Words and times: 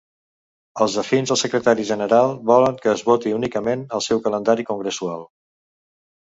Els 0.85 0.95
afins 1.01 1.33
al 1.35 1.39
secretari 1.41 1.85
general 1.91 2.33
volen 2.53 2.81
que 2.87 2.91
es 2.95 3.05
voti 3.11 3.37
únicament 3.43 3.87
el 3.99 4.05
seu 4.09 4.25
calendari 4.27 4.69
congressual. 4.75 5.31